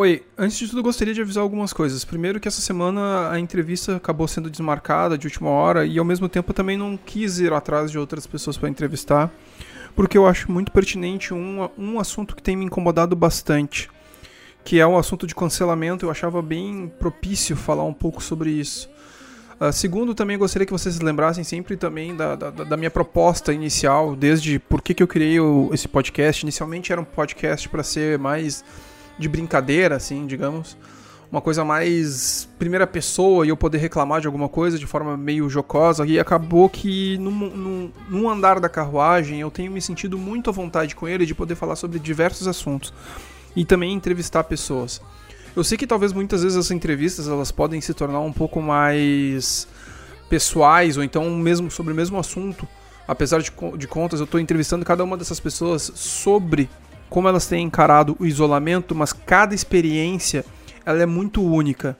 [0.00, 2.04] Oi, antes de tudo gostaria de avisar algumas coisas.
[2.04, 6.28] Primeiro que essa semana a entrevista acabou sendo desmarcada de última hora e ao mesmo
[6.28, 9.28] tempo eu também não quis ir atrás de outras pessoas para entrevistar,
[9.96, 13.90] porque eu acho muito pertinente um, um assunto que tem me incomodado bastante,
[14.62, 16.06] que é o assunto de cancelamento.
[16.06, 18.88] Eu achava bem propício falar um pouco sobre isso.
[19.60, 24.14] Uh, segundo, também gostaria que vocês lembrassem sempre também da, da, da, minha proposta inicial,
[24.14, 26.44] desde por que, que eu criei o, esse podcast.
[26.44, 28.62] Inicialmente era um podcast para ser mais
[29.18, 30.76] de brincadeira, assim, digamos.
[31.30, 35.48] Uma coisa mais primeira pessoa e eu poder reclamar de alguma coisa de forma meio
[35.48, 36.06] jocosa.
[36.06, 40.52] E acabou que num, num, num andar da carruagem eu tenho me sentido muito à
[40.52, 42.94] vontade com ele de poder falar sobre diversos assuntos.
[43.54, 45.02] E também entrevistar pessoas.
[45.54, 49.68] Eu sei que talvez muitas vezes essas entrevistas elas podem se tornar um pouco mais
[50.30, 52.66] pessoais ou então mesmo sobre o mesmo assunto.
[53.06, 56.70] Apesar de, de contas, eu estou entrevistando cada uma dessas pessoas sobre
[57.08, 60.44] como elas têm encarado o isolamento, mas cada experiência
[60.84, 61.96] ela é muito única.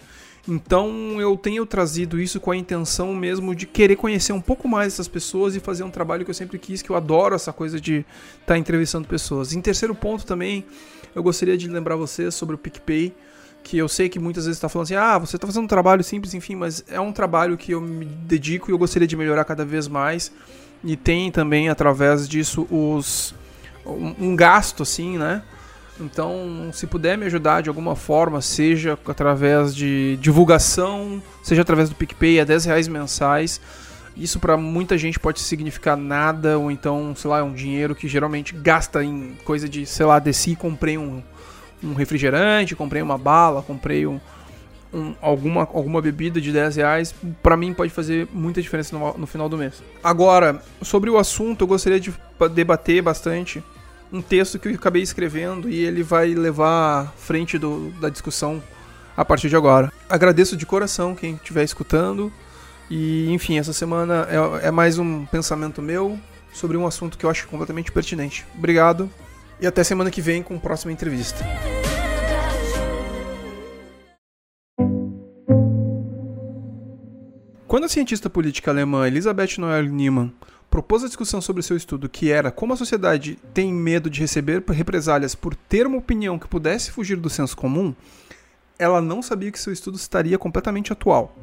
[0.48, 4.94] Então eu tenho trazido isso com a intenção mesmo de querer conhecer um pouco mais
[4.94, 7.78] essas pessoas e fazer um trabalho que eu sempre quis, que eu adoro essa coisa
[7.78, 9.52] de estar tá entrevistando pessoas.
[9.52, 10.64] Em terceiro ponto também,
[11.14, 13.14] eu gostaria de lembrar vocês sobre o PicPay,
[13.62, 16.02] que eu sei que muitas vezes está falando assim, ah, você está fazendo um trabalho
[16.02, 19.44] simples, enfim, mas é um trabalho que eu me dedico e eu gostaria de melhorar
[19.44, 20.32] cada vez mais.
[20.82, 23.34] E tem também, através disso, os
[23.88, 25.42] um, um gasto, assim, né?
[26.00, 31.96] Então, se puder me ajudar de alguma forma, seja através de divulgação, seja através do
[31.96, 33.60] PicPay, é 10 reais mensais.
[34.16, 38.06] Isso para muita gente pode significar nada, ou então, sei lá, é um dinheiro que
[38.08, 41.22] geralmente gasta em coisa de, sei lá, desci, comprei um,
[41.82, 44.20] um refrigerante, comprei uma bala, comprei um,
[44.92, 49.26] um, alguma, alguma bebida de 10 reais, para mim pode fazer muita diferença no, no
[49.26, 49.82] final do mês.
[50.02, 52.12] Agora, sobre o assunto, eu gostaria de
[52.54, 53.62] debater bastante
[54.12, 58.62] um texto que eu acabei escrevendo e ele vai levar à frente do, da discussão
[59.16, 59.92] a partir de agora.
[60.08, 62.32] Agradeço de coração quem estiver escutando.
[62.90, 64.26] E, enfim, essa semana
[64.62, 66.18] é, é mais um pensamento meu
[66.52, 68.46] sobre um assunto que eu acho completamente pertinente.
[68.56, 69.10] Obrigado
[69.60, 71.44] e até semana que vem com a próxima entrevista.
[77.66, 80.32] Quando a cientista política alemã Elisabeth Noel Niemann
[80.70, 84.62] propôs a discussão sobre seu estudo, que era como a sociedade tem medo de receber
[84.68, 87.94] represálias por ter uma opinião que pudesse fugir do senso comum,
[88.78, 91.34] ela não sabia que seu estudo estaria completamente atual.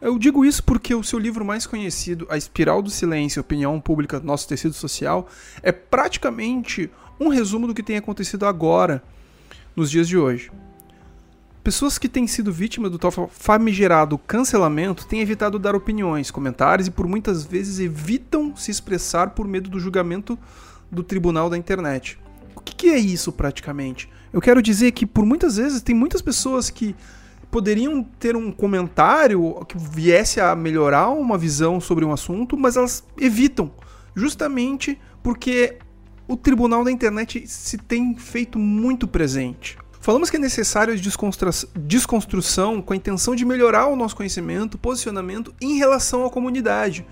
[0.00, 4.20] Eu digo isso porque o seu livro mais conhecido, A Espiral do Silêncio, Opinião Pública,
[4.20, 5.28] Nosso Tecido Social,
[5.60, 9.02] é praticamente um resumo do que tem acontecido agora,
[9.74, 10.52] nos dias de hoje.
[11.68, 16.90] Pessoas que têm sido vítimas do tal famigerado cancelamento têm evitado dar opiniões, comentários e
[16.90, 20.38] por muitas vezes evitam se expressar por medo do julgamento
[20.90, 22.18] do tribunal da internet.
[22.56, 24.08] O que, é isso praticamente?
[24.32, 26.96] Eu quero dizer que por muitas vezes tem muitas pessoas que
[27.50, 33.04] poderiam ter um comentário que viesse a melhorar uma visão sobre um assunto, mas elas
[33.20, 33.70] evitam,
[34.16, 35.76] justamente porque
[36.26, 39.76] o tribunal da internet se tem feito muito presente.
[40.08, 40.98] Falamos que é necessário
[41.76, 47.04] desconstrução com a intenção de melhorar o nosso conhecimento, posicionamento em relação à comunidade.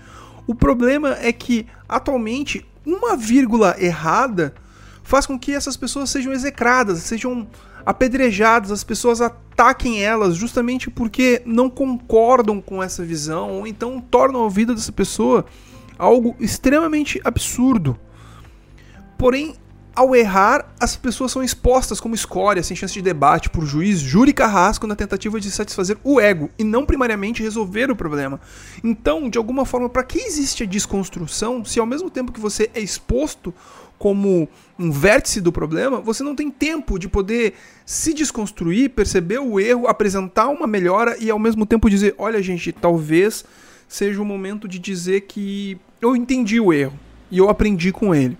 [0.47, 4.55] O problema é que, atualmente, uma vírgula errada
[5.03, 7.47] faz com que essas pessoas sejam execradas, sejam
[7.85, 14.43] apedrejadas, as pessoas ataquem elas justamente porque não concordam com essa visão, ou então tornam
[14.43, 15.45] a vida dessa pessoa
[15.99, 17.95] algo extremamente absurdo.
[19.19, 19.53] Porém,
[19.97, 24.31] ao errar, as pessoas são expostas como escória, sem chance de debate, por juiz, júri
[24.31, 28.39] carrasco na tentativa de satisfazer o ego e não primariamente resolver o problema.
[28.83, 32.69] Então, de alguma forma, para que existe a desconstrução se ao mesmo tempo que você
[32.75, 33.51] é exposto
[33.97, 34.47] como
[34.77, 39.87] um vértice do problema, você não tem tempo de poder se desconstruir, perceber o erro,
[39.87, 43.43] apresentar uma melhora e ao mesmo tempo dizer: olha, gente, talvez
[43.87, 46.93] seja o momento de dizer que eu entendi o erro
[47.31, 48.37] e eu aprendi com ele.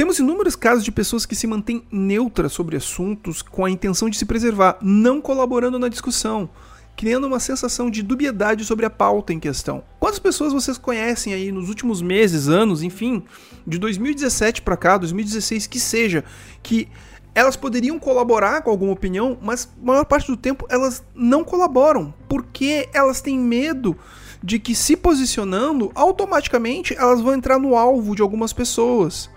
[0.00, 4.16] Temos inúmeros casos de pessoas que se mantêm neutras sobre assuntos com a intenção de
[4.16, 6.48] se preservar, não colaborando na discussão,
[6.96, 9.84] criando uma sensação de dubiedade sobre a pauta em questão.
[9.98, 13.22] Quantas pessoas vocês conhecem aí nos últimos meses, anos, enfim,
[13.66, 16.24] de 2017 para cá, 2016 que seja,
[16.62, 16.88] que
[17.34, 22.14] elas poderiam colaborar com alguma opinião, mas a maior parte do tempo elas não colaboram,
[22.26, 23.94] porque elas têm medo
[24.42, 29.28] de que se posicionando, automaticamente elas vão entrar no alvo de algumas pessoas.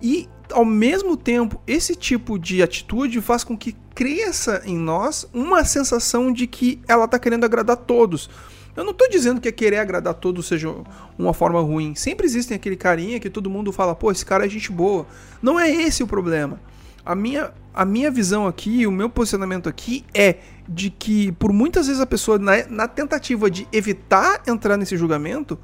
[0.00, 5.64] E ao mesmo tempo, esse tipo de atitude faz com que cresça em nós uma
[5.64, 8.30] sensação de que ela está querendo agradar todos.
[8.76, 10.72] Eu não estou dizendo que querer agradar todos seja
[11.18, 11.96] uma forma ruim.
[11.96, 15.04] Sempre existem aquele carinha que todo mundo fala, pô, esse cara é gente boa.
[15.42, 16.60] Não é esse o problema.
[17.04, 20.36] A minha, a minha visão aqui, o meu posicionamento aqui é
[20.68, 25.58] de que por muitas vezes a pessoa, na, na tentativa de evitar entrar nesse julgamento,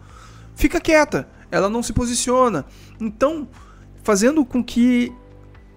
[0.56, 2.64] fica quieta, ela não se posiciona.
[2.98, 3.46] Então,
[4.04, 5.12] fazendo com que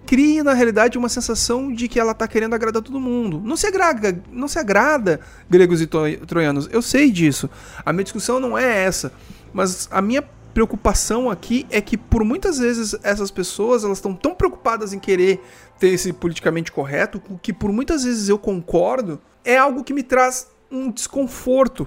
[0.06, 3.42] crie na realidade uma sensação de que ela está querendo agradar todo mundo.
[3.44, 5.20] Não se agrada, não se agrada
[5.50, 6.68] gregos e troianos.
[6.70, 7.50] Eu sei disso.
[7.84, 9.12] A minha discussão não é essa,
[9.52, 10.22] mas a minha
[10.54, 15.42] preocupação aqui é que por muitas vezes essas pessoas elas estão tão preocupadas em querer
[15.78, 20.48] ter esse politicamente correto que por muitas vezes eu concordo é algo que me traz
[20.70, 21.86] um desconforto.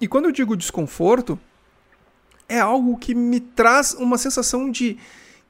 [0.00, 1.38] E quando eu digo desconforto,
[2.48, 4.98] é algo que me traz uma sensação de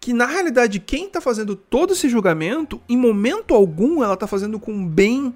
[0.01, 4.59] que na realidade quem está fazendo todo esse julgamento, em momento algum ela está fazendo
[4.59, 5.35] com bem,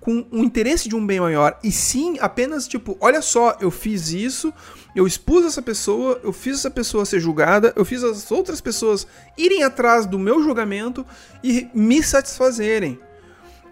[0.00, 4.12] com o interesse de um bem maior, e sim apenas tipo, olha só, eu fiz
[4.12, 4.52] isso,
[4.94, 9.04] eu expus essa pessoa, eu fiz essa pessoa ser julgada, eu fiz as outras pessoas
[9.36, 11.04] irem atrás do meu julgamento
[11.42, 13.00] e me satisfazerem.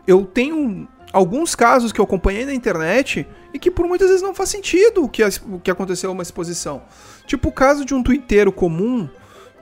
[0.05, 3.25] Eu tenho alguns casos que eu acompanhei na internet
[3.55, 6.83] e que por muitas vezes não faz sentido o que, o que aconteceu uma exposição.
[7.27, 9.09] Tipo o caso de um twitteiro comum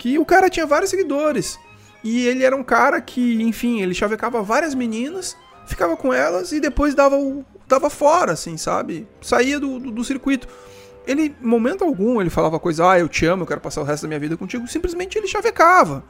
[0.00, 1.60] que o cara tinha vários seguidores.
[2.02, 5.36] E ele era um cara que, enfim, ele chavecava várias meninas,
[5.66, 9.06] ficava com elas e depois dava, o, dava fora, assim, sabe?
[9.20, 10.48] Saía do, do, do circuito.
[11.06, 14.04] Ele, momento algum, ele falava coisa, ah, eu te amo, eu quero passar o resto
[14.04, 14.66] da minha vida contigo.
[14.66, 16.02] Simplesmente ele chavecava.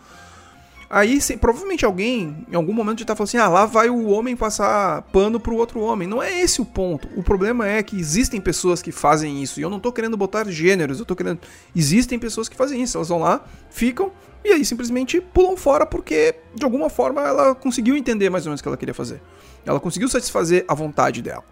[0.92, 4.08] Aí, se, provavelmente alguém, em algum momento, já tá falando assim: ah, lá vai o
[4.08, 6.08] homem passar pano pro outro homem.
[6.08, 7.08] Não é esse o ponto.
[7.14, 9.60] O problema é que existem pessoas que fazem isso.
[9.60, 11.38] E eu não tô querendo botar gêneros, eu tô querendo.
[11.76, 12.98] Existem pessoas que fazem isso.
[12.98, 14.10] Elas vão lá, ficam,
[14.44, 18.58] e aí simplesmente pulam fora porque, de alguma forma, ela conseguiu entender mais ou menos
[18.58, 19.22] o que ela queria fazer.
[19.64, 21.44] Ela conseguiu satisfazer a vontade dela.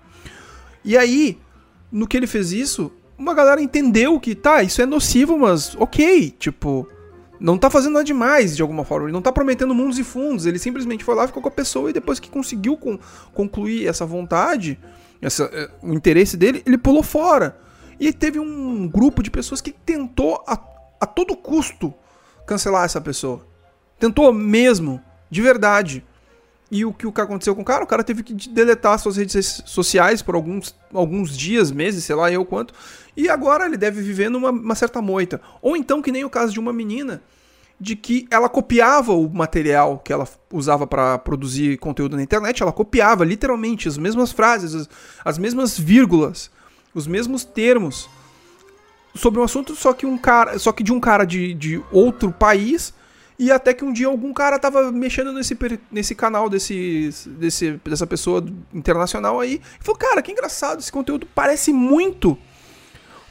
[0.84, 1.38] E aí,
[1.92, 6.34] no que ele fez isso, uma galera entendeu que, tá, isso é nocivo, mas ok,
[6.40, 6.88] tipo
[7.40, 9.06] não tá fazendo nada demais de alguma forma.
[9.06, 10.46] Ele não tá prometendo mundos e fundos.
[10.46, 12.98] Ele simplesmente foi lá, ficou com a pessoa e depois que conseguiu com,
[13.32, 14.78] concluir essa vontade,
[15.20, 17.58] essa, é, o interesse dele, ele pulou fora.
[18.00, 20.58] E teve um grupo de pessoas que tentou a,
[21.00, 21.92] a todo custo
[22.46, 23.46] cancelar essa pessoa.
[23.98, 25.00] Tentou mesmo,
[25.30, 26.04] de verdade.
[26.70, 27.82] E o que, o que aconteceu com o cara?
[27.82, 32.30] O cara teve que deletar suas redes sociais por alguns, alguns dias, meses, sei lá
[32.30, 32.74] eu quanto.
[33.16, 35.40] E agora ele deve viver numa uma certa moita.
[35.62, 37.22] Ou então, que nem o caso de uma menina,
[37.80, 42.72] de que ela copiava o material que ela usava para produzir conteúdo na internet, ela
[42.72, 44.88] copiava literalmente as mesmas frases, as,
[45.24, 46.50] as mesmas vírgulas,
[46.94, 48.10] os mesmos termos
[49.14, 52.30] sobre um assunto, só que um cara, só que de um cara de, de outro
[52.30, 52.92] país
[53.38, 55.56] e até que um dia algum cara tava mexendo nesse,
[55.92, 58.44] nesse canal desse, desse, dessa pessoa
[58.74, 59.60] internacional aí.
[59.80, 62.36] E falou, cara, que engraçado, esse conteúdo parece muito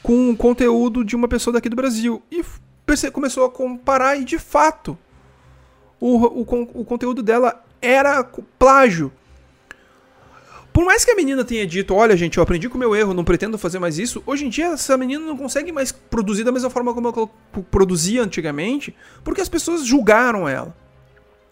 [0.02, 2.22] com o conteúdo de uma pessoa daqui do Brasil.
[2.32, 2.42] E
[3.12, 4.98] começou a comparar e de fato
[6.00, 8.24] o, o, o conteúdo dela era
[8.58, 9.12] plágio.
[10.78, 13.12] Por mais que a menina tenha dito, olha, gente, eu aprendi com o meu erro,
[13.12, 16.52] não pretendo fazer mais isso, hoje em dia essa menina não consegue mais produzir da
[16.52, 17.28] mesma forma como ela
[17.72, 20.78] produzia antigamente, porque as pessoas julgaram ela.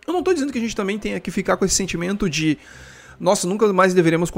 [0.06, 2.60] Eu não estou dizendo que a gente também tenha que ficar com esse sentimento de,
[3.19, 4.30] nossa, nunca mais deveremos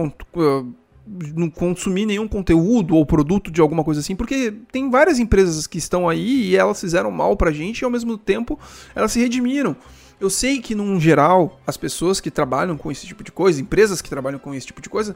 [1.54, 6.08] consumir nenhum conteúdo ou produto de alguma coisa assim, porque tem várias empresas que estão
[6.08, 8.58] aí e elas fizeram mal pra gente e ao mesmo tempo
[8.96, 9.76] elas se redimiram.
[10.20, 14.02] Eu sei que, num geral, as pessoas que trabalham com esse tipo de coisa, empresas
[14.02, 15.16] que trabalham com esse tipo de coisa,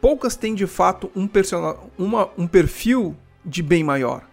[0.00, 1.28] poucas têm de fato um,
[1.98, 4.30] uma, um perfil de bem maior.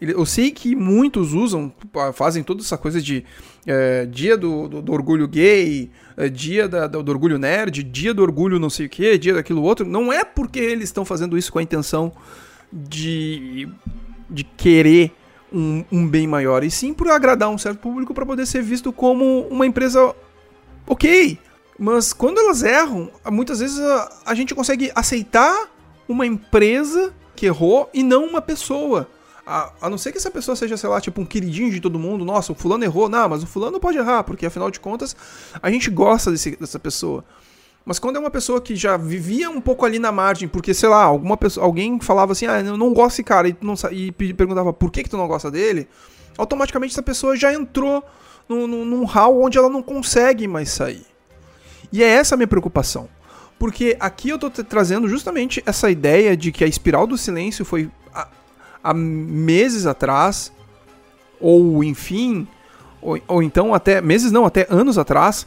[0.00, 1.72] Eu sei que muitos usam,
[2.14, 3.24] fazem toda essa coisa de
[3.66, 8.22] é, dia do, do, do, orgulho gay, é, dia da, do orgulho nerd, dia do
[8.22, 9.84] orgulho não sei o que, dia daquilo outro.
[9.84, 12.12] Não é porque eles estão fazendo isso com a intenção
[12.72, 13.68] de,
[14.30, 15.12] de querer
[15.52, 18.92] um, um bem maior, e sim por agradar um certo público para poder ser visto
[18.92, 20.14] como uma empresa
[20.86, 21.38] ok.
[21.78, 25.68] Mas quando elas erram, muitas vezes a, a gente consegue aceitar
[26.08, 29.08] uma empresa que errou e não uma pessoa.
[29.46, 31.98] A, a, não ser que essa pessoa seja, sei lá, tipo um queridinho de todo
[31.98, 32.24] mundo.
[32.24, 33.08] Nossa, o fulano errou.
[33.08, 35.16] Não, mas o fulano pode errar, porque afinal de contas
[35.62, 37.24] a gente gosta desse, dessa pessoa.
[37.84, 40.88] Mas quando é uma pessoa que já vivia um pouco ali na margem, porque, sei
[40.88, 44.12] lá, alguma pessoa, alguém falava assim, ah, eu não gosto desse cara, e, não, e
[44.12, 45.88] perguntava por que, que tu não gosta dele,
[46.36, 48.04] automaticamente essa pessoa já entrou
[48.48, 51.06] num, num, num hall onde ela não consegue mais sair.
[51.92, 53.08] E é essa a minha preocupação.
[53.58, 57.90] Porque aqui eu tô trazendo justamente essa ideia de que a espiral do silêncio foi
[58.14, 58.28] há,
[58.84, 60.52] há meses atrás,
[61.40, 62.46] ou enfim,
[63.02, 65.46] ou, ou então até, meses não, até anos atrás,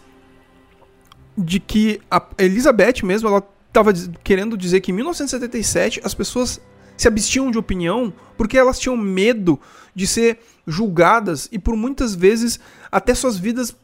[1.37, 6.59] de que a Elizabeth mesmo, ela estava querendo dizer que em 1977 as pessoas
[6.97, 9.59] se abstiam de opinião porque elas tinham medo
[9.95, 12.59] de ser julgadas e por muitas vezes
[12.91, 13.75] até suas vidas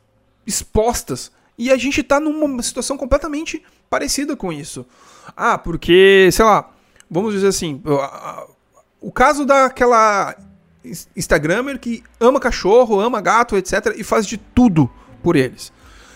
[0.45, 1.31] expostas.
[1.57, 4.85] E a gente tá numa situação completamente parecida com isso.
[5.35, 6.69] Ah, porque, sei lá,
[7.09, 7.81] vamos dizer assim,
[9.01, 10.35] o caso daquela
[11.15, 13.95] Instagramer que ama cachorro, ama gato, etc.
[13.97, 14.89] e faz de tudo
[15.23, 15.73] por eles.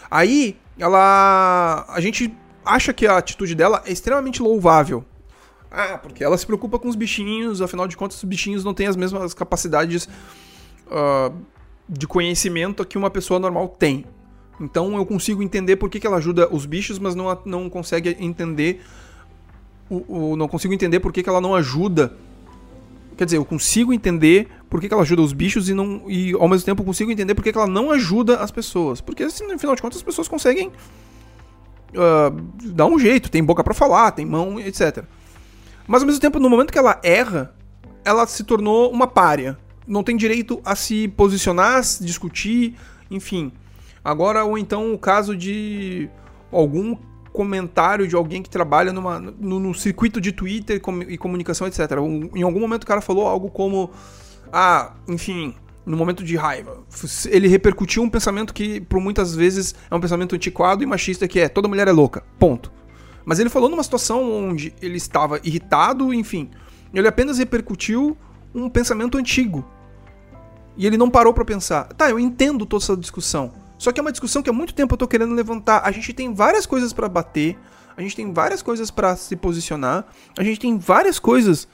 [0.09, 1.85] Aí, ela.
[1.87, 2.33] A gente
[2.65, 5.03] acha que a atitude dela é extremamente louvável.
[5.69, 8.87] Ah, porque ela se preocupa com os bichinhos, afinal de contas, os bichinhos não têm
[8.87, 10.07] as mesmas capacidades
[10.87, 11.33] uh,
[11.87, 14.05] de conhecimento que uma pessoa normal tem.
[14.59, 18.17] Então eu consigo entender por que, que ela ajuda os bichos, mas não, não consegue
[18.19, 18.81] entender.
[19.89, 22.15] O, o, não consigo entender por que, que ela não ajuda.
[23.17, 26.31] Quer dizer, eu consigo entender por que, que ela ajuda os bichos e, não, e
[26.31, 29.01] ao mesmo tempo consigo entender por que, que ela não ajuda as pessoas.
[29.01, 32.31] Porque, assim, no final de contas, as pessoas conseguem uh,
[32.71, 35.03] dar um jeito, tem boca para falar, tem mão, etc.
[35.85, 37.53] Mas ao mesmo tempo, no momento que ela erra,
[38.05, 39.57] ela se tornou uma párea.
[39.85, 42.77] Não tem direito a se posicionar, se discutir,
[43.09, 43.51] enfim.
[44.01, 46.09] Agora, ou então o caso de
[46.49, 46.95] algum
[47.33, 51.91] comentário de alguém que trabalha numa, no, no circuito de Twitter e comunicação, etc.
[52.33, 53.91] Em algum momento o cara falou algo como.
[54.51, 55.55] Ah, enfim,
[55.85, 56.83] no momento de raiva.
[57.29, 61.39] Ele repercutiu um pensamento que, por muitas vezes, é um pensamento antiquado e machista, que
[61.39, 62.23] é toda mulher é louca.
[62.37, 62.71] Ponto.
[63.25, 66.49] Mas ele falou numa situação onde ele estava irritado, enfim.
[66.93, 68.17] Ele apenas repercutiu
[68.53, 69.65] um pensamento antigo.
[70.75, 71.85] E ele não parou para pensar.
[71.93, 73.53] Tá, eu entendo toda essa discussão.
[73.77, 75.81] Só que é uma discussão que há muito tempo eu tô querendo levantar.
[75.83, 77.57] A gente tem várias coisas para bater,
[77.97, 80.05] a gente tem várias coisas para se posicionar,
[80.37, 81.67] a gente tem várias coisas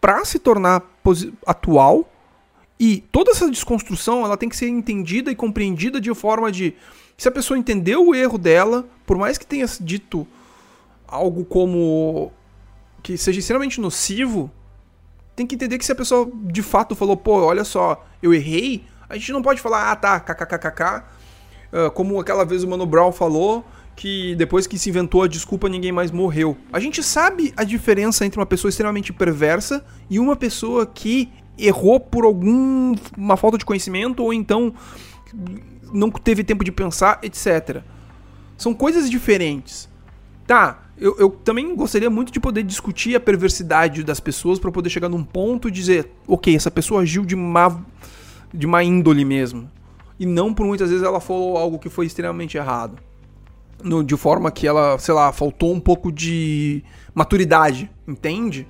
[0.00, 0.82] para se tornar
[1.46, 2.10] atual.
[2.78, 6.74] E toda essa desconstrução, ela tem que ser entendida e compreendida de forma de
[7.16, 10.26] se a pessoa entendeu o erro dela, por mais que tenha dito
[11.08, 12.30] algo como
[13.02, 14.50] que seja extremamente nocivo,
[15.34, 18.84] tem que entender que se a pessoa de fato falou, pô, olha só, eu errei,
[19.08, 23.12] a gente não pode falar, ah, tá, kkkk, ah, como aquela vez o Mano Brown
[23.12, 23.64] falou,
[23.96, 26.56] que depois que se inventou a desculpa ninguém mais morreu.
[26.72, 31.98] A gente sabe a diferença entre uma pessoa extremamente perversa e uma pessoa que errou
[31.98, 34.74] por alguma falta de conhecimento ou então
[35.92, 37.82] não teve tempo de pensar, etc.
[38.58, 39.88] São coisas diferentes.
[40.46, 44.90] Tá, eu, eu também gostaria muito de poder discutir a perversidade das pessoas para poder
[44.90, 47.80] chegar num ponto e dizer, ok, essa pessoa agiu de má,
[48.52, 49.68] de má índole mesmo
[50.18, 52.98] e não por muitas vezes ela falou algo que foi extremamente errado.
[53.82, 56.82] No, de forma que ela, sei lá, faltou um pouco de
[57.14, 58.66] maturidade, entende?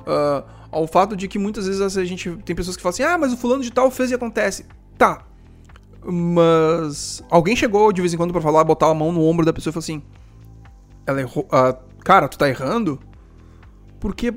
[0.00, 3.16] Uh, ao fato de que muitas vezes a gente tem pessoas que falam assim: ah,
[3.16, 4.66] mas o fulano de tal fez e acontece.
[4.96, 5.24] Tá.
[6.04, 9.52] Mas alguém chegou de vez em quando para falar, botar a mão no ombro da
[9.52, 10.02] pessoa e falou assim:
[11.06, 11.44] ela errou.
[11.44, 12.98] Uh, cara, tu tá errando?
[14.00, 14.34] Porque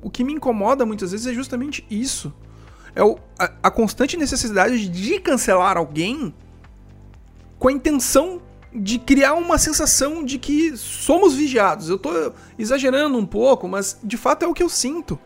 [0.00, 2.32] o que me incomoda muitas vezes é justamente isso
[2.96, 6.34] é o, a, a constante necessidade de cancelar alguém
[7.58, 8.40] com a intenção
[8.76, 11.88] de criar uma sensação de que somos vigiados.
[11.88, 15.18] Eu tô exagerando um pouco, mas de fato é o que eu sinto.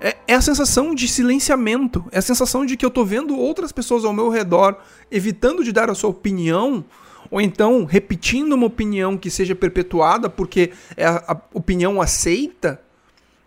[0.00, 3.72] É, é, a sensação de silenciamento, é a sensação de que eu tô vendo outras
[3.72, 4.76] pessoas ao meu redor
[5.10, 6.84] evitando de dar a sua opinião,
[7.30, 12.80] ou então repetindo uma opinião que seja perpetuada porque é a, a opinião aceita,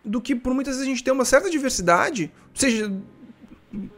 [0.04, 2.92] do que por muitas vezes a gente tem uma certa diversidade, seja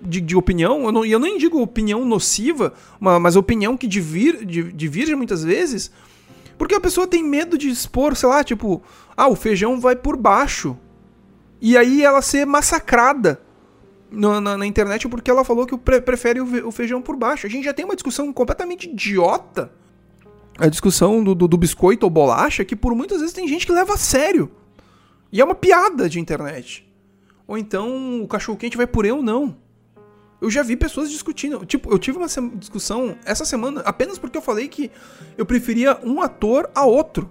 [0.02, 5.16] de, de opinião, eu não, eu nem digo opinião nociva, mas opinião que divir, divirge
[5.16, 5.92] muitas vezes,
[6.58, 8.84] porque a pessoa tem medo de expor, sei lá, tipo,
[9.16, 10.78] ah, o feijão vai por baixo.
[11.62, 13.42] E aí ela ser massacrada
[14.12, 17.48] na, na, na internet porque ela falou que pre prefere o, o, feijão por baixo.
[17.48, 19.72] A gente já tem uma discussão completamente idiota.
[20.58, 23.72] A discussão do, do, do biscoito ou bolacha, que por muitas vezes tem gente que
[23.72, 24.52] leva a sério.
[25.32, 26.88] E é uma piada de internet.
[27.48, 29.58] Ou então o cachorro quente vai por eu não.
[30.42, 31.64] Eu já vi pessoas discutindo.
[31.66, 34.90] Tipo, eu tive uma discussão essa semana apenas porque eu falei que
[35.38, 37.30] eu preferia um ator a outro.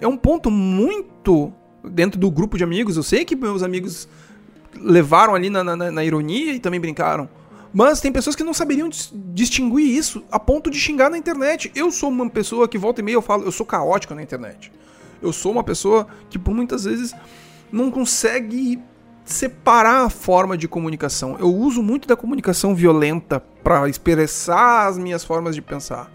[0.00, 1.52] É um ponto muito
[1.84, 2.96] dentro do grupo de amigos.
[2.96, 4.08] Eu sei que meus amigos
[4.74, 7.28] levaram ali na, na, na ironia e também brincaram.
[7.72, 8.88] Mas tem pessoas que não saberiam
[9.32, 11.70] distinguir isso a ponto de xingar na internet.
[11.74, 14.72] Eu sou uma pessoa que volta e meia eu falo, eu sou caótico na internet.
[15.22, 17.14] Eu sou uma pessoa que por muitas vezes
[17.70, 18.80] não consegue
[19.32, 21.36] separar a forma de comunicação.
[21.38, 26.10] Eu uso muito da comunicação violenta para expressar as minhas formas de pensar.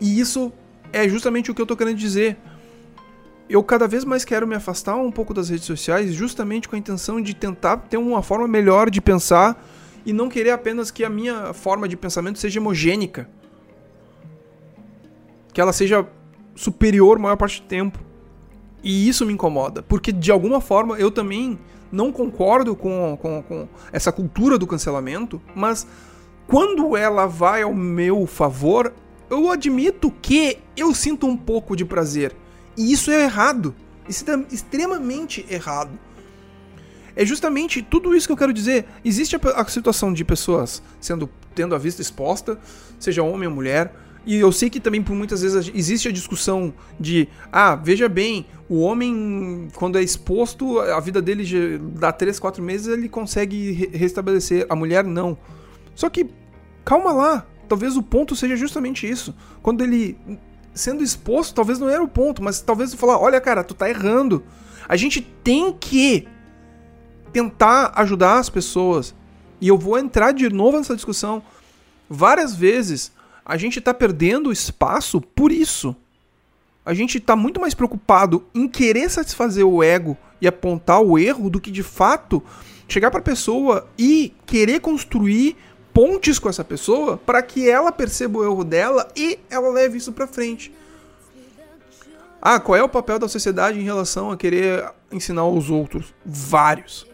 [0.00, 0.52] E isso
[0.92, 2.36] é justamente o que eu tô querendo dizer.
[3.48, 6.78] Eu cada vez mais quero me afastar um pouco das redes sociais, justamente com a
[6.78, 9.66] intenção de tentar ter uma forma melhor de pensar
[10.04, 13.28] e não querer apenas que a minha forma de pensamento seja homogênica.
[15.52, 16.06] Que ela seja
[16.54, 17.98] superior a maior parte do tempo.
[18.82, 21.58] E isso me incomoda, porque de alguma forma eu também
[21.90, 25.86] não concordo com, com, com essa cultura do cancelamento, mas
[26.46, 28.92] quando ela vai ao meu favor,
[29.30, 32.34] eu admito que eu sinto um pouco de prazer.
[32.76, 33.74] E isso é errado.
[34.08, 35.90] Isso é extremamente errado.
[37.14, 38.86] É justamente tudo isso que eu quero dizer.
[39.04, 42.56] Existe a, a situação de pessoas sendo tendo a vista exposta,
[43.00, 43.92] seja homem ou mulher,
[44.28, 48.44] e eu sei que também por muitas vezes existe a discussão de, ah, veja bem,
[48.68, 54.66] o homem, quando é exposto, a vida dele dá 3, 4 meses, ele consegue restabelecer.
[54.68, 55.38] A mulher não.
[55.94, 56.28] Só que,
[56.84, 57.46] calma lá.
[57.66, 59.34] Talvez o ponto seja justamente isso.
[59.62, 60.18] Quando ele
[60.74, 64.44] sendo exposto, talvez não era o ponto, mas talvez falar, olha, cara, tu tá errando.
[64.86, 66.28] A gente tem que
[67.32, 69.14] tentar ajudar as pessoas.
[69.58, 71.42] E eu vou entrar de novo nessa discussão.
[72.10, 73.10] Várias vezes
[73.48, 75.96] a gente está perdendo espaço por isso.
[76.84, 81.50] A gente está muito mais preocupado em querer satisfazer o ego e apontar o erro
[81.50, 82.42] do que de fato
[82.86, 85.56] chegar para a pessoa e querer construir
[85.92, 90.12] pontes com essa pessoa para que ela perceba o erro dela e ela leve isso
[90.12, 90.72] para frente.
[92.40, 96.14] Ah, qual é o papel da sociedade em relação a querer ensinar os outros?
[96.24, 97.08] Vários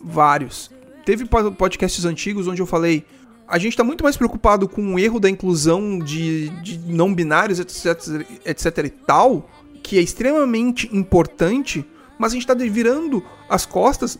[0.00, 0.70] vários.
[1.04, 3.04] Teve podcasts antigos onde eu falei.
[3.48, 7.58] A gente está muito mais preocupado com o erro da inclusão de, de não binários,
[7.58, 9.48] etc, etc e tal,
[9.82, 11.82] que é extremamente importante,
[12.18, 14.18] mas a gente está virando as costas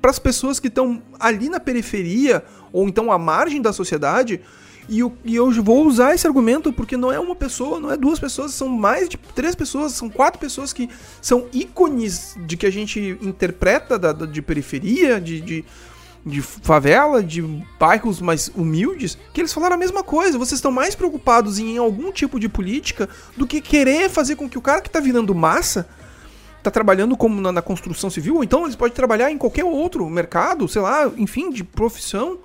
[0.00, 2.42] para as pessoas que estão ali na periferia
[2.72, 4.40] ou então à margem da sociedade
[4.88, 7.96] e eu, e eu vou usar esse argumento porque não é uma pessoa, não é
[7.96, 10.88] duas pessoas, são mais de três pessoas, são quatro pessoas que
[11.22, 15.64] são ícones de que a gente interpreta da, de periferia, de, de,
[16.24, 17.42] de favela, de
[17.78, 20.38] bairros mais humildes, que eles falaram a mesma coisa.
[20.38, 24.56] Vocês estão mais preocupados em algum tipo de política do que querer fazer com que
[24.56, 25.88] o cara que está virando massa
[26.62, 30.08] tá trabalhando como na, na, construção civil, ou então eles podem trabalhar em qualquer outro
[30.08, 32.38] mercado, sei lá, enfim, de profissão.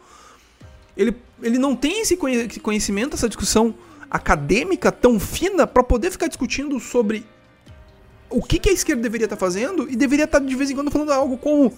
[0.97, 2.17] Ele ele não tem esse
[2.61, 3.73] conhecimento, essa discussão
[4.09, 7.25] acadêmica tão fina para poder ficar discutindo sobre
[8.29, 10.69] o que, que a esquerda deveria estar tá fazendo e deveria estar tá, de vez
[10.69, 11.73] em quando falando algo como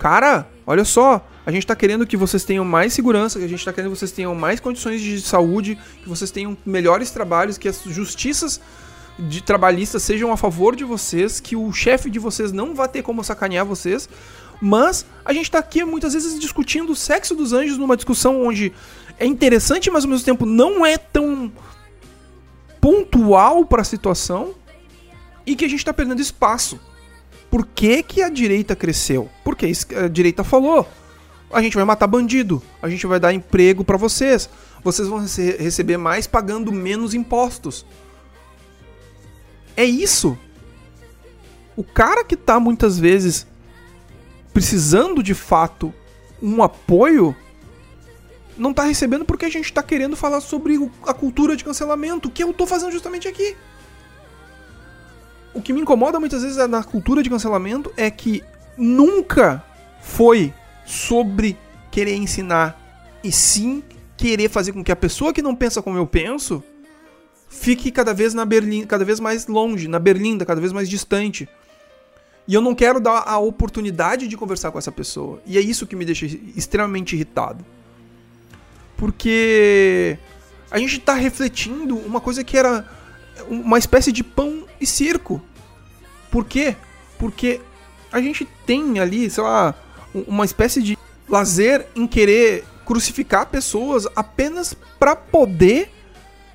[0.00, 3.58] cara, olha só, a gente está querendo que vocês tenham mais segurança, que a gente
[3.58, 7.68] está querendo que vocês tenham mais condições de saúde, que vocês tenham melhores trabalhos, que
[7.68, 8.58] as justiças
[9.18, 13.02] de trabalhistas sejam a favor de vocês, que o chefe de vocês não vá ter
[13.02, 14.08] como sacanear vocês,
[14.58, 18.72] mas a gente tá aqui muitas vezes discutindo o sexo dos anjos numa discussão onde
[19.18, 21.52] é interessante, mas ao mesmo tempo não é tão
[22.80, 24.54] pontual para a situação
[25.44, 26.80] e que a gente está perdendo espaço.
[27.50, 29.28] Por que, que a direita cresceu?
[29.42, 30.86] Porque a direita falou:
[31.52, 34.48] a gente vai matar bandido, a gente vai dar emprego para vocês,
[34.84, 35.18] vocês vão
[35.58, 37.84] receber mais pagando menos impostos.
[39.76, 40.38] É isso.
[41.76, 43.46] O cara que tá muitas vezes
[44.52, 45.92] precisando de fato
[46.42, 47.34] um apoio,
[48.56, 52.42] não tá recebendo porque a gente tá querendo falar sobre a cultura de cancelamento, que
[52.42, 53.56] eu tô fazendo justamente aqui.
[55.52, 58.42] O que me incomoda muitas vezes na cultura de cancelamento é que
[58.76, 59.62] nunca
[60.00, 61.56] foi sobre
[61.90, 62.78] querer ensinar,
[63.22, 63.82] e sim
[64.16, 66.62] querer fazer com que a pessoa que não pensa como eu penso
[67.48, 71.48] fique cada vez na Berlim, cada vez mais longe, na berlinda, cada vez mais distante.
[72.46, 75.42] E eu não quero dar a oportunidade de conversar com essa pessoa.
[75.46, 77.64] E é isso que me deixa extremamente irritado.
[78.96, 80.18] Porque
[80.70, 82.88] a gente está refletindo uma coisa que era
[83.48, 85.40] uma espécie de pão e circo.
[86.30, 86.76] Por quê?
[87.18, 87.60] Porque
[88.10, 89.74] a gente tem ali, sei lá,
[90.14, 95.90] uma espécie de lazer em querer crucificar pessoas apenas para poder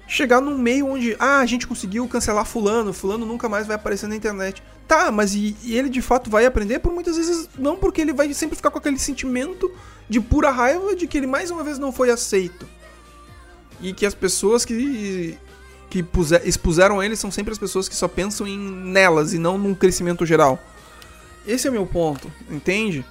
[0.08, 4.08] chegar num meio onde, ah, a gente conseguiu cancelar fulano, fulano nunca mais vai aparecer
[4.08, 4.62] na internet.
[4.88, 8.14] Tá, mas e, e, ele de fato vai aprender por muitas vezes não, porque ele
[8.14, 9.72] vai sempre ficar com aquele sentimento
[10.08, 12.68] de pura raiva de que ele mais uma vez não foi aceito.
[13.82, 15.38] E que as pessoas que
[15.90, 19.58] que puser, expuseram ele são sempre as pessoas que só pensam em nelas e não
[19.58, 20.60] num crescimento geral.
[21.48, 23.06] Esse é o meu ponto, entende?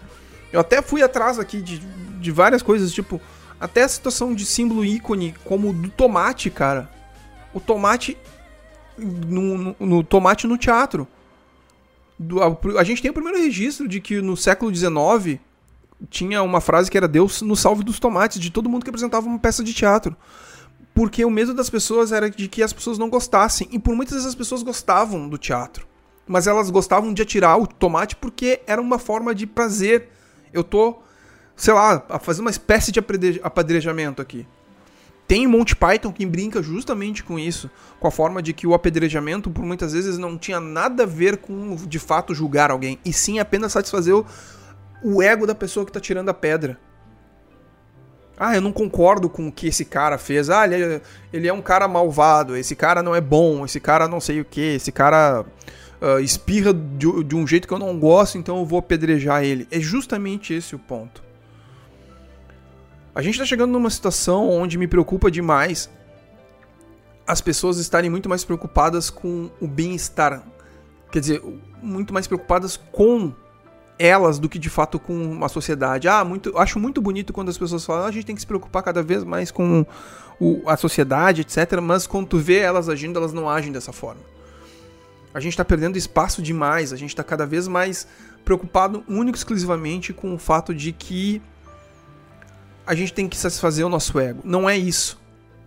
[0.53, 3.21] Eu até fui atrás aqui de, de várias coisas, tipo,
[3.61, 6.91] até a situação de símbolo ícone, como o do tomate, cara.
[7.53, 8.17] O tomate.
[8.97, 11.09] No, no, no tomate no teatro.
[12.19, 15.41] Do, a, a, gente tem o primeiro registro de que no século XIX
[16.11, 19.27] tinha uma frase que era Deus no salve dos tomates, de todo mundo que apresentava
[19.27, 20.17] uma peça de teatro.
[20.95, 23.69] Porque o medo das pessoas era de que as pessoas não gostassem.
[23.73, 25.87] E por muitas vezes as pessoas gostavam do teatro.
[26.27, 30.09] Mas elas gostavam de atirar o tomate porque era uma forma de prazer.
[30.53, 31.03] Eu tô
[31.57, 33.01] sei lá, fazer uma espécie de
[33.43, 34.47] apedrejamento aqui.
[35.27, 39.51] Tem Monty Python que brinca justamente com isso, com a forma de que o apedrejamento,
[39.51, 43.39] por muitas vezes, não tinha nada a ver com de fato julgar alguém, e sim
[43.39, 44.27] apenas satisfazer o,
[45.03, 46.79] o ego da pessoa que está tirando a pedra.
[48.39, 50.51] Ah, eu não concordo com o que esse cara fez.
[50.51, 51.01] Ah, ele é,
[51.33, 52.57] ele é um cara malvado.
[52.57, 53.65] Esse cara não é bom.
[53.65, 54.61] Esse cara não sei o que.
[54.61, 55.45] Esse cara
[56.01, 59.69] uh, espirra de, de, um jeito que eu não gosto, então eu vou apedrejar ele.
[59.71, 61.23] É justamente esse o ponto.
[63.15, 65.89] A gente está chegando numa situação onde me preocupa demais
[67.27, 70.43] as pessoas estarem muito mais preocupadas com o bem-estar.
[71.11, 71.43] Quer dizer,
[71.81, 73.33] muito mais preocupadas com
[73.99, 76.09] elas do que de fato com a sociedade.
[76.09, 78.47] Ah, muito, acho muito bonito quando as pessoas falam, ah, a gente tem que se
[78.47, 79.87] preocupar cada vez mais com
[80.41, 81.81] o, a sociedade, etc.
[81.81, 84.21] Mas quando tu vê elas agindo, elas não agem dessa forma.
[85.33, 88.07] A gente está perdendo espaço demais, a gente está cada vez mais
[88.45, 91.43] preocupado único exclusivamente com o fato de que
[92.87, 94.41] a gente tem que satisfazer o nosso ego.
[94.45, 95.21] Não é isso.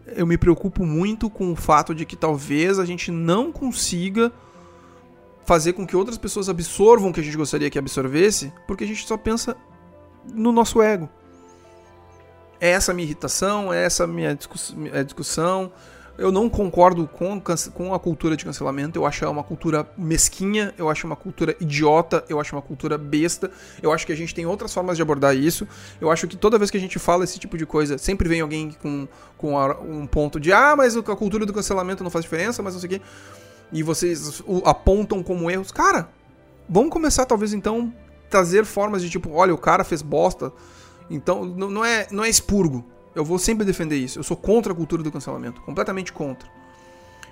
[0.05, 4.31] Eu me preocupo muito com o fato de que talvez a gente não consiga
[5.47, 8.87] fazer com que outras pessoas absorvam o que a gente gostaria que absorvesse, porque a
[8.87, 9.55] gente só pensa
[10.33, 11.09] no nosso ego.
[12.59, 14.37] É essa minha irritação, é essa minha
[15.05, 15.71] discussão.
[16.17, 17.41] Eu não concordo com,
[17.73, 18.99] com a cultura de cancelamento.
[18.99, 23.49] Eu acho uma cultura mesquinha, eu acho uma cultura idiota, eu acho uma cultura besta.
[23.81, 25.65] Eu acho que a gente tem outras formas de abordar isso.
[26.01, 28.41] Eu acho que toda vez que a gente fala esse tipo de coisa, sempre vem
[28.41, 29.07] alguém com,
[29.37, 29.55] com
[29.87, 32.87] um ponto de ah, mas a cultura do cancelamento não faz diferença, mas não sei
[32.87, 33.01] o quê
[33.71, 36.09] e vocês apontam como erros, cara,
[36.69, 37.93] vamos começar talvez então
[38.29, 40.51] trazer formas de tipo, olha, o cara fez bosta,
[41.09, 42.85] então não é, não é expurgo.
[43.15, 44.19] Eu vou sempre defender isso.
[44.19, 46.47] Eu sou contra a cultura do cancelamento, completamente contra.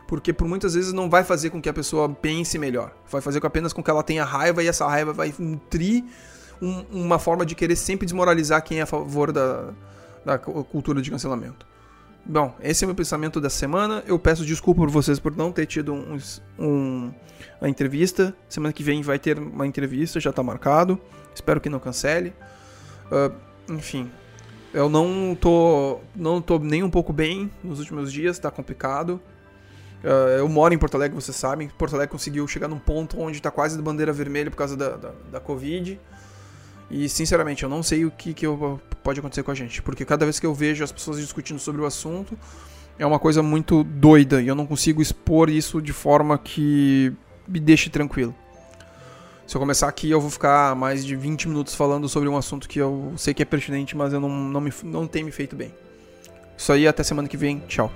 [0.08, 2.92] Porque por muitas vezes não vai fazer com que a pessoa pense melhor.
[3.10, 6.04] Vai fazer apenas com que ela tenha raiva e essa raiva vai nutrir
[6.62, 9.74] um, uma forma de querer sempre desmoralizar quem é a favor da,
[10.24, 11.68] da cultura de cancelamento.
[12.28, 14.04] Bom, esse é o meu pensamento da semana.
[14.08, 16.18] Eu peço desculpa por vocês por não ter tido um,
[16.58, 17.14] um,
[17.62, 18.36] a entrevista.
[18.50, 21.00] Semana que vem vai ter uma entrevista, já está marcado.
[21.36, 22.34] Espero que não cancele.
[23.12, 23.32] Uh,
[23.72, 24.10] enfim,
[24.74, 29.22] eu não tô, não tô nem um pouco bem nos últimos dias, está complicado.
[30.04, 31.68] Uh, eu moro em Porto Alegre, vocês sabem.
[31.68, 34.98] Porto Alegre conseguiu chegar num ponto onde está quase de bandeira vermelha por causa da,
[34.98, 36.00] da, da Covid.
[36.90, 39.82] E sinceramente, eu não sei o que, que eu, pode acontecer com a gente.
[39.82, 42.38] Porque cada vez que eu vejo as pessoas discutindo sobre o assunto,
[42.98, 47.12] é uma coisa muito doida e eu não consigo expor isso de forma que
[47.48, 48.36] me deixe tranquilo.
[49.46, 52.68] Se eu começar aqui, eu vou ficar mais de 20 minutos falando sobre um assunto
[52.68, 55.56] que eu sei que é pertinente, mas eu não, não, me, não tem me feito
[55.56, 55.72] bem.
[56.58, 57.62] Isso aí, até semana que vem.
[57.68, 57.92] Tchau.